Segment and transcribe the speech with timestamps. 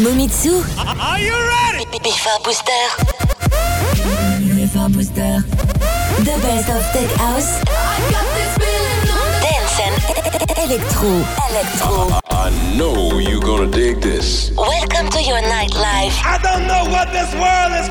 [0.00, 0.64] Momitsu.
[0.80, 1.84] Are you ready?
[2.00, 2.84] Bifa Booster.
[4.56, 5.44] Bifa Booster.
[6.24, 7.60] The best of tech house.
[9.44, 9.94] Dance and
[10.56, 11.12] electro.
[11.50, 12.18] Electro.
[12.30, 14.50] I know you're gonna dig this.
[14.56, 16.16] Welcome to your nightlife.
[16.24, 17.88] I don't know what this world is.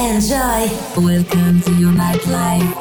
[0.00, 0.64] Enjoy.
[0.96, 2.72] Welcome to your nightlife.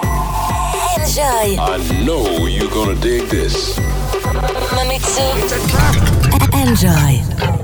[0.96, 1.60] Enjoy.
[1.60, 3.78] I know you're gonna dig this.
[4.72, 5.28] Mamitsu.
[6.54, 7.57] Enjoy.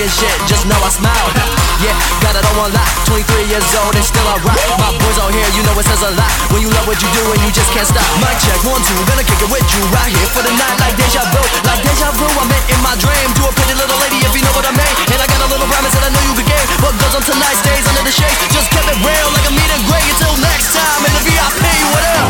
[0.00, 1.28] Talking shit, just know I smile.
[1.84, 1.92] yeah,
[2.24, 2.88] got it on lot.
[3.04, 4.56] 23 years old and still I rock.
[4.80, 6.32] My boys out here, you know it says a lot.
[6.48, 8.06] When you love what you do and you just can't stop.
[8.16, 10.96] Mic check, one, two, gonna kick it with you right here for the night like
[10.96, 11.42] deja vu.
[11.68, 13.28] Like deja vu, I met in my dream.
[13.36, 14.94] Do a pretty little lady if you know what I mean.
[15.12, 16.64] And I got a little promise that I know you could give.
[16.80, 18.36] What goes on tonight stays under the shade.
[18.56, 20.06] Just kept it real like a meet and great.
[20.16, 21.60] Until next time in the VIP,
[21.92, 22.24] what up?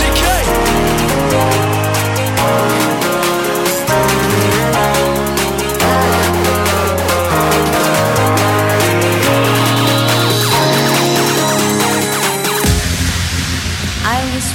[0.00, 0.24] DK.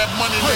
[0.00, 0.49] A-Rap money